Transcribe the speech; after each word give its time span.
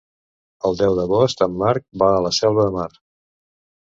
El 0.69 0.77
deu 0.79 0.95
d'agost 1.01 1.45
en 1.47 1.53
Marc 1.65 1.85
va 2.05 2.11
a 2.15 2.25
la 2.29 2.35
Selva 2.39 2.67
de 2.71 2.77
Mar. 2.81 2.89